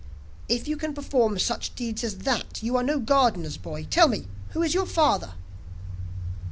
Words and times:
'If 0.49 0.67
you 0.67 0.77
can 0.77 0.95
perform 0.95 1.37
such 1.37 1.75
deeds 1.75 2.03
as 2.03 2.17
that, 2.25 2.63
you 2.63 2.75
are 2.75 2.81
no 2.81 2.97
gardener's 2.99 3.57
boy; 3.57 3.83
tell 3.87 4.07
me, 4.07 4.27
who 4.49 4.63
is 4.63 4.73
your 4.73 4.87
father? 4.87 5.35